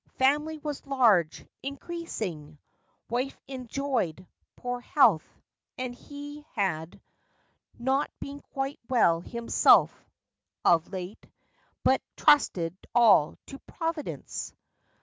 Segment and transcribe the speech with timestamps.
[0.17, 2.57] Family was large—increasing.
[3.07, 5.23] Wife "enjoyed" poor health;
[5.77, 6.99] and he had
[7.77, 10.03] Not been quite well himself
[10.65, 11.27] of late;
[11.83, 14.55] But "trusted all to Providence."